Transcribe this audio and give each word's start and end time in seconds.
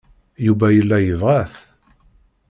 Yuba 0.45 0.67
yella 0.75 0.97
yebɣa-t. 1.01 1.55